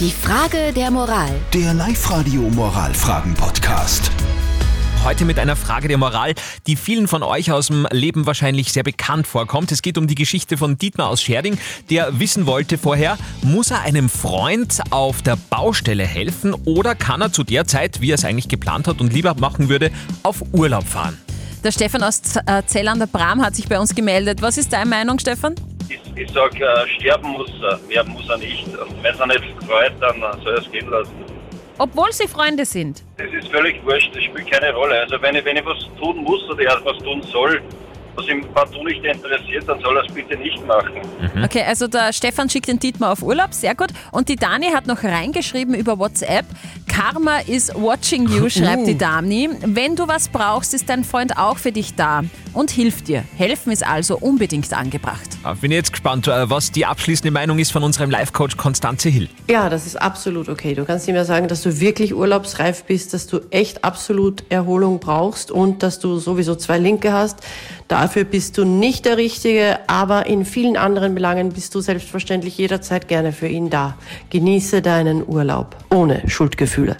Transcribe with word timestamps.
Die 0.00 0.10
Frage 0.10 0.72
der 0.74 0.90
Moral. 0.90 1.30
Der 1.52 1.72
Live-Radio 1.72 2.42
Moralfragen-Podcast. 2.50 4.10
Heute 5.04 5.24
mit 5.24 5.38
einer 5.38 5.54
Frage 5.54 5.86
der 5.86 5.98
Moral, 5.98 6.34
die 6.66 6.74
vielen 6.74 7.06
von 7.06 7.22
euch 7.22 7.52
aus 7.52 7.68
dem 7.68 7.86
Leben 7.92 8.26
wahrscheinlich 8.26 8.72
sehr 8.72 8.82
bekannt 8.82 9.28
vorkommt. 9.28 9.70
Es 9.70 9.82
geht 9.82 9.96
um 9.96 10.08
die 10.08 10.16
Geschichte 10.16 10.56
von 10.56 10.76
Dietmar 10.76 11.10
aus 11.10 11.22
Scherding, 11.22 11.58
der 11.90 12.18
wissen 12.18 12.46
wollte 12.46 12.76
vorher, 12.76 13.16
muss 13.42 13.70
er 13.70 13.82
einem 13.82 14.08
Freund 14.08 14.82
auf 14.90 15.22
der 15.22 15.36
Baustelle 15.36 16.04
helfen 16.04 16.54
oder 16.64 16.96
kann 16.96 17.20
er 17.20 17.32
zu 17.32 17.44
der 17.44 17.64
Zeit, 17.68 18.00
wie 18.00 18.10
er 18.10 18.16
es 18.16 18.24
eigentlich 18.24 18.48
geplant 18.48 18.88
hat 18.88 19.00
und 19.00 19.12
lieber 19.12 19.34
machen 19.36 19.68
würde, 19.68 19.92
auf 20.24 20.42
Urlaub 20.52 20.88
fahren? 20.88 21.16
Der 21.62 21.70
Stefan 21.70 22.02
aus 22.02 22.20
äh, 22.46 22.62
Zell 22.66 22.88
an 22.88 22.98
der 22.98 23.06
Bram 23.06 23.42
hat 23.42 23.54
sich 23.54 23.68
bei 23.68 23.78
uns 23.78 23.94
gemeldet. 23.94 24.42
Was 24.42 24.58
ist 24.58 24.72
deine 24.72 24.90
Meinung, 24.90 25.20
Stefan? 25.20 25.54
Ich, 26.14 26.22
ich 26.22 26.30
sag, 26.32 26.58
äh, 26.60 26.88
sterben 26.98 27.28
muss 27.32 27.50
er, 27.62 27.78
mehr 27.88 28.04
muss 28.04 28.28
er 28.28 28.38
nicht. 28.38 28.66
Und 28.66 29.02
wenn 29.02 29.18
er 29.18 29.26
nicht 29.26 29.44
freut, 29.66 29.92
dann 30.00 30.22
äh, 30.22 30.42
soll 30.42 30.54
er 30.54 30.58
es 30.60 30.70
gehen 30.70 30.88
lassen. 30.90 31.12
Obwohl 31.78 32.12
sie 32.12 32.28
Freunde 32.28 32.64
sind. 32.64 33.02
Das 33.16 33.26
ist 33.32 33.48
völlig 33.48 33.84
wurscht, 33.84 34.14
das 34.14 34.22
spielt 34.22 34.50
keine 34.50 34.72
Rolle. 34.72 35.00
Also 35.00 35.20
wenn 35.20 35.34
ich, 35.34 35.44
wenn 35.44 35.56
ich 35.56 35.66
was 35.66 35.78
tun 35.98 36.18
muss 36.18 36.48
oder 36.48 36.62
er 36.62 36.84
was 36.84 36.98
tun 36.98 37.20
soll, 37.22 37.60
was 38.16 38.26
ihm 38.28 38.44
partout 38.54 38.84
nicht 38.84 39.04
interessiert, 39.04 39.64
dann 39.68 39.80
soll 39.80 39.96
er 39.96 40.04
es 40.04 40.12
bitte 40.12 40.36
nicht 40.36 40.64
machen. 40.66 41.00
Okay, 41.42 41.62
also 41.66 41.86
der 41.88 42.12
Stefan 42.12 42.48
schickt 42.48 42.68
den 42.68 42.78
Dietmar 42.78 43.12
auf 43.12 43.22
Urlaub, 43.22 43.52
sehr 43.52 43.74
gut. 43.74 43.88
Und 44.12 44.28
die 44.28 44.36
Dani 44.36 44.70
hat 44.72 44.86
noch 44.86 45.02
reingeschrieben 45.02 45.74
über 45.74 45.98
WhatsApp. 45.98 46.46
Karma 46.86 47.38
is 47.46 47.72
watching 47.74 48.28
you, 48.28 48.48
schreibt 48.48 48.86
die 48.86 48.96
Dani. 48.96 49.50
Wenn 49.64 49.96
du 49.96 50.06
was 50.06 50.28
brauchst, 50.28 50.74
ist 50.74 50.88
dein 50.88 51.02
Freund 51.04 51.36
auch 51.36 51.58
für 51.58 51.72
dich 51.72 51.94
da 51.96 52.22
und 52.52 52.70
hilft 52.70 53.08
dir. 53.08 53.24
Helfen 53.36 53.72
ist 53.72 53.84
also 53.84 54.16
unbedingt 54.16 54.72
angebracht. 54.72 55.28
Ah, 55.42 55.54
Bin 55.54 55.72
jetzt 55.72 55.90
gespannt, 55.90 56.28
äh, 56.28 56.48
was 56.48 56.70
die 56.70 56.86
abschließende 56.86 57.32
Meinung 57.32 57.58
ist 57.58 57.72
von 57.72 57.82
unserem 57.82 58.10
Live-Coach 58.10 58.56
Konstanze 58.56 59.08
Hill. 59.08 59.28
Ja, 59.50 59.68
das 59.68 59.86
ist 59.86 60.00
absolut 60.00 60.48
okay. 60.48 60.74
Du 60.74 60.84
kannst 60.84 61.08
ihm 61.08 61.16
ja 61.16 61.24
sagen, 61.24 61.48
dass 61.48 61.62
du 61.62 61.80
wirklich 61.80 62.14
urlaubsreif 62.14 62.84
bist, 62.84 63.12
dass 63.12 63.26
du 63.26 63.40
echt 63.50 63.84
absolut 63.84 64.44
Erholung 64.50 65.00
brauchst 65.00 65.50
und 65.50 65.82
dass 65.82 65.98
du 65.98 66.18
sowieso 66.18 66.54
zwei 66.54 66.78
Linke 66.78 67.12
hast. 67.12 67.38
Dafür 68.04 68.24
bist 68.24 68.58
du 68.58 68.66
nicht 68.66 69.06
der 69.06 69.16
Richtige, 69.16 69.78
aber 69.86 70.26
in 70.26 70.44
vielen 70.44 70.76
anderen 70.76 71.14
Belangen 71.14 71.54
bist 71.54 71.74
du 71.74 71.80
selbstverständlich 71.80 72.58
jederzeit 72.58 73.08
gerne 73.08 73.32
für 73.32 73.48
ihn 73.48 73.70
da. 73.70 73.96
Genieße 74.28 74.82
deinen 74.82 75.26
Urlaub 75.26 75.74
ohne 75.90 76.22
Schuldgefühle. 76.28 76.98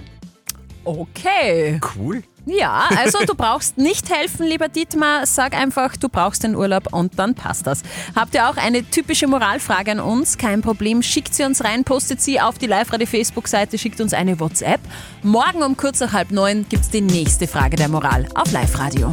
Okay. 0.83 1.79
Cool. 1.95 2.23
Ja, 2.47 2.89
also 2.97 3.19
du 3.27 3.35
brauchst 3.35 3.77
nicht 3.77 4.11
helfen, 4.11 4.47
lieber 4.47 4.69
Dietmar. 4.69 5.27
Sag 5.27 5.53
einfach, 5.53 5.95
du 5.99 6.09
brauchst 6.09 6.43
den 6.43 6.57
Urlaub 6.57 6.95
und 6.95 7.19
dann 7.19 7.35
passt 7.35 7.67
das. 7.67 7.83
Habt 8.17 8.35
ihr 8.35 8.49
auch 8.49 8.57
eine 8.57 8.83
typische 8.89 9.27
Moralfrage 9.27 9.91
an 9.91 10.01
uns? 10.01 10.39
Kein 10.39 10.63
Problem, 10.63 11.03
schickt 11.03 11.35
sie 11.35 11.45
uns 11.45 11.63
rein, 11.65 11.85
postet 11.85 12.23
sie 12.23 12.41
auf 12.41 12.57
die 12.57 12.67
Live-Radio-Facebook-Seite, 12.67 13.77
schickt 13.77 14.01
uns 14.01 14.15
eine 14.15 14.41
WhatsApp. 14.41 14.81
Morgen 15.23 15.63
um 15.63 15.77
kurz 15.77 16.01
nach 16.01 16.15
halb 16.15 16.31
neun 16.31 16.65
gibt's 16.67 16.89
die 16.89 17.03
nächste 17.03 17.47
Frage 17.47 17.77
der 17.77 17.91
Moral 17.91 18.27
auf 18.35 18.51
Live-Radio. 18.53 19.13